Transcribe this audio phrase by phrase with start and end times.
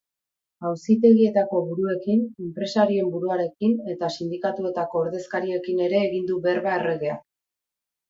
[0.69, 7.27] Auzitegietako buruekin, enpresarien buruarekin eta sindikatuetako ordezkariekin ere egin du berba erregeak.